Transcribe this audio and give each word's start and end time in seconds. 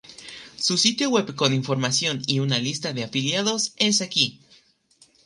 Su 0.55 0.79
sitio 0.79 1.11
web 1.11 1.35
con 1.35 1.53
información 1.53 2.23
y 2.25 2.39
una 2.39 2.57
lista 2.57 2.91
de 2.91 3.03
afiliados 3.03 3.73
es 3.77 4.01
aquí. 4.01 4.39